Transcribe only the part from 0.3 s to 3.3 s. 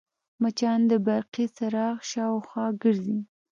مچان د برقي څراغ شاوخوا ګرځي